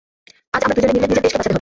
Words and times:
আজ 0.55 0.61
আমরা 0.65 0.73
দুইজনে 0.75 0.91
মিলে 0.93 1.03
নিজের 1.05 1.11
দেশকে 1.15 1.27
বাঁচাতে 1.27 1.37
হবে। 1.43 1.49